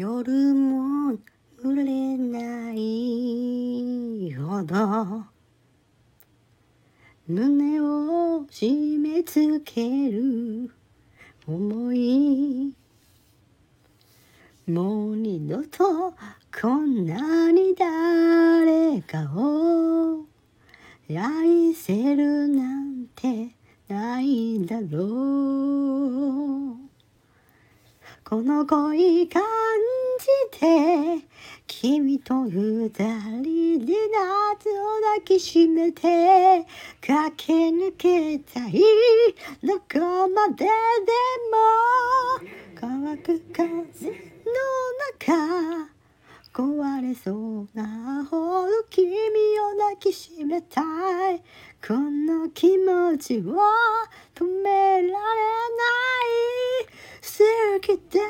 [0.00, 1.18] 夜も
[1.62, 5.26] 濡れないほど
[7.28, 10.70] 胸を締め付ける
[11.46, 12.74] 思い
[14.66, 16.14] もう二度と
[16.62, 20.24] こんなに誰かを
[21.10, 23.50] 愛せるなんて
[23.86, 25.56] ないだろ
[26.46, 26.50] う。
[28.30, 29.42] この恋感
[30.20, 31.26] じて
[31.66, 36.66] 君と二人で夏を抱きしめて
[37.00, 38.82] 駆け抜けたい
[39.62, 40.70] どこまでで
[41.50, 41.56] も
[42.74, 43.80] 乾く風の
[45.18, 45.88] 中
[46.52, 50.82] 壊れそうなほど君を抱きしめた
[51.32, 51.42] い
[51.86, 53.56] この気持ちを
[54.34, 55.20] 止められない。
[57.22, 58.26] 好きだよ